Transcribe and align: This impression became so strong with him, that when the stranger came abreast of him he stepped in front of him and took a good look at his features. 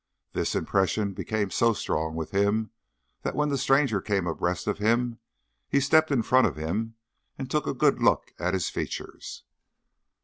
This 0.33 0.55
impression 0.55 1.13
became 1.13 1.51
so 1.51 1.73
strong 1.73 2.15
with 2.15 2.31
him, 2.31 2.71
that 3.21 3.35
when 3.35 3.49
the 3.49 3.55
stranger 3.59 4.01
came 4.01 4.25
abreast 4.25 4.65
of 4.65 4.79
him 4.79 5.19
he 5.69 5.79
stepped 5.79 6.09
in 6.09 6.23
front 6.23 6.47
of 6.47 6.55
him 6.55 6.95
and 7.37 7.51
took 7.51 7.67
a 7.67 7.75
good 7.75 8.01
look 8.01 8.33
at 8.39 8.55
his 8.55 8.67
features. 8.67 9.43